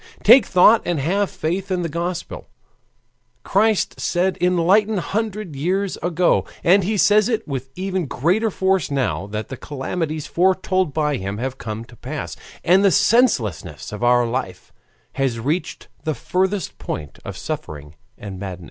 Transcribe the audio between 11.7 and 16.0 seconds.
to pass, and the senselessness of our life has reached